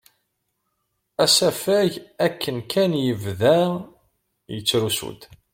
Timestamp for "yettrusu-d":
4.53-5.21